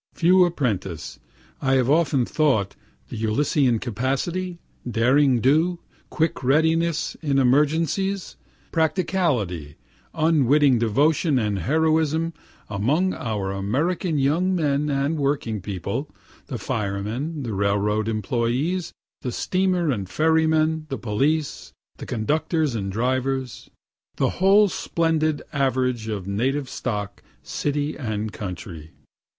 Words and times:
(Few 0.15 0.45
appreciate, 0.45 1.19
I 1.61 1.73
have 1.73 1.87
often 1.87 2.25
thought, 2.25 2.75
the 3.09 3.23
Ulyssean 3.23 3.77
capacity, 3.77 4.57
derring 4.89 5.41
do, 5.41 5.77
quick 6.09 6.43
readiness 6.43 7.15
in 7.21 7.37
emergencies, 7.37 8.35
practicality, 8.71 9.75
unwitting 10.15 10.79
devotion 10.79 11.37
and 11.37 11.59
heroism, 11.59 12.33
among 12.67 13.13
our 13.13 13.51
American 13.51 14.17
young 14.17 14.55
men 14.55 14.89
and 14.89 15.19
working 15.19 15.61
people 15.61 16.09
the 16.47 16.57
firemen, 16.57 17.43
the 17.43 17.53
railroad 17.53 18.07
employes, 18.07 18.91
the 19.21 19.31
steamer 19.31 19.91
and 19.91 20.09
ferry 20.09 20.47
men, 20.47 20.87
the 20.89 20.97
police, 20.97 21.73
the 21.97 22.07
conductors 22.07 22.73
and 22.73 22.91
drivers 22.91 23.69
the 24.15 24.31
whole 24.41 24.67
splendid 24.67 25.43
average 25.53 26.07
of 26.07 26.25
native 26.25 26.67
stock, 26.71 27.21
city 27.43 27.95
and 27.95 28.33
country.) 28.33 28.89